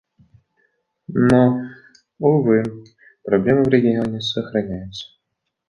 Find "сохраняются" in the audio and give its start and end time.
4.19-5.05